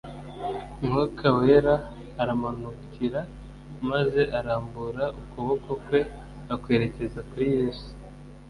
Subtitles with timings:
[0.83, 1.75] Mwuka Wera
[2.21, 3.21] aramumanukira,
[3.89, 5.99] maze arambura ukuboko kwe
[6.53, 7.89] akwerekeza kuri Yesu